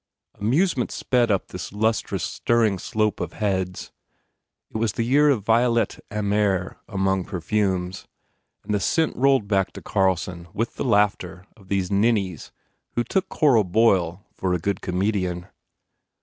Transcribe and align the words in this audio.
Amuse 0.33 0.75
ment 0.75 0.89
sped 0.91 1.29
up 1.29 1.49
this 1.49 1.71
lustrous, 1.71 2.23
stirring 2.23 2.79
slope 2.79 3.19
of 3.19 3.33
heads. 3.33 3.91
It 4.71 4.77
was 4.77 4.93
the 4.93 5.03
year 5.03 5.29
of 5.29 5.45
Violette 5.45 5.99
Amere 6.09 6.77
among 6.87 7.23
per 7.23 7.39
fumes 7.39 8.07
and 8.63 8.73
the 8.73 8.79
scent 8.79 9.15
rolled 9.15 9.47
back 9.47 9.71
to 9.73 9.81
Carlson 9.83 10.47
with 10.55 10.73
the 10.73 10.83
laughter 10.85 11.45
of 11.55 11.67
these 11.67 11.91
ninnies 11.91 12.51
who 12.93 13.03
took 13.03 13.29
Cora 13.29 13.63
Boyle 13.63 14.25
for 14.33 14.55
a 14.55 14.59
good 14.59 14.81
comedian. 14.81 15.45